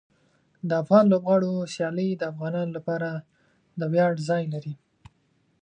د 0.69 0.71
افغان 0.81 1.05
لوبغاړو 1.11 1.53
سیالۍ 1.73 2.09
د 2.17 2.23
افغانانو 2.31 2.71
لپاره 2.77 3.09
د 3.79 3.81
ویاړ 3.91 4.11
ځای 4.29 4.43
لري. 4.53 4.73